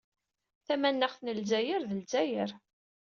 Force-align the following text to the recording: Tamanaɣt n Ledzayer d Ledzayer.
Tamanaɣt 0.65 1.17
n 1.21 1.33
Ledzayer 1.37 1.81
d 1.89 1.91
Ledzayer. 1.99 2.51